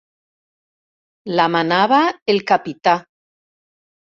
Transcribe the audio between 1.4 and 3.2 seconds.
manava el capità.